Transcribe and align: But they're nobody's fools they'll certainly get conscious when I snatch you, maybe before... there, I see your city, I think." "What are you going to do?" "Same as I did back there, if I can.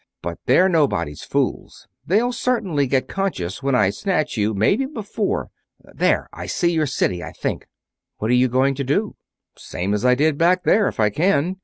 But 0.23 0.39
they're 0.47 0.67
nobody's 0.67 1.21
fools 1.21 1.87
they'll 2.07 2.31
certainly 2.33 2.87
get 2.87 3.07
conscious 3.07 3.61
when 3.61 3.75
I 3.75 3.91
snatch 3.91 4.35
you, 4.35 4.55
maybe 4.55 4.87
before... 4.87 5.51
there, 5.77 6.27
I 6.33 6.47
see 6.47 6.71
your 6.71 6.87
city, 6.87 7.23
I 7.23 7.33
think." 7.33 7.67
"What 8.17 8.31
are 8.31 8.33
you 8.33 8.47
going 8.47 8.73
to 8.73 8.83
do?" 8.83 9.15
"Same 9.59 9.93
as 9.93 10.03
I 10.03 10.15
did 10.15 10.39
back 10.39 10.63
there, 10.63 10.87
if 10.87 10.99
I 10.99 11.11
can. 11.11 11.57